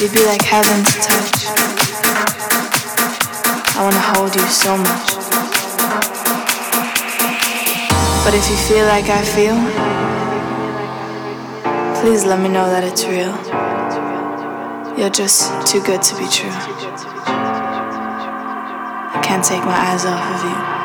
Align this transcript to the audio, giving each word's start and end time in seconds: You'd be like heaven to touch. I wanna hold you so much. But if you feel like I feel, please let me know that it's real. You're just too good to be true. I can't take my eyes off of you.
You'd 0.00 0.12
be 0.12 0.24
like 0.26 0.42
heaven 0.42 0.84
to 0.84 0.92
touch. 1.02 1.46
I 3.74 3.82
wanna 3.82 3.98
hold 3.98 4.32
you 4.32 4.46
so 4.46 4.76
much. 4.78 5.18
But 8.24 8.32
if 8.34 8.48
you 8.48 8.56
feel 8.68 8.86
like 8.86 9.08
I 9.08 9.24
feel, 9.24 9.58
please 12.00 12.24
let 12.24 12.38
me 12.38 12.48
know 12.48 12.70
that 12.70 12.84
it's 12.84 13.04
real. 13.06 13.34
You're 14.96 15.10
just 15.10 15.50
too 15.66 15.82
good 15.82 16.02
to 16.02 16.14
be 16.14 16.28
true. 16.28 16.54
I 19.10 19.20
can't 19.24 19.44
take 19.44 19.64
my 19.64 19.76
eyes 19.76 20.04
off 20.04 20.22
of 20.32 20.44
you. 20.44 20.77